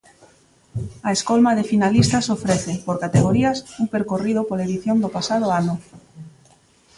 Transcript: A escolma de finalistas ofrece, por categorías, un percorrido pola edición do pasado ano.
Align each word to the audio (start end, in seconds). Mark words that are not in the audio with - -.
A 1.07 1.09
escolma 1.17 1.51
de 1.57 1.67
finalistas 1.71 2.25
ofrece, 2.37 2.73
por 2.85 2.95
categorías, 3.05 3.57
un 3.81 3.87
percorrido 3.93 4.41
pola 4.49 4.67
edición 4.69 4.97
do 4.99 5.13
pasado 5.17 5.45
ano. 5.61 5.75